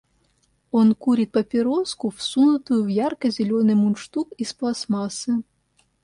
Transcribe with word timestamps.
Он 0.71 0.95
курит 0.95 1.31
папироску, 1.31 2.09
всунутую 2.09 2.85
в 2.85 2.87
ярко-зеленый 2.87 3.75
мундштук 3.75 4.31
из 4.39 4.51
пластмассы. 4.51 5.43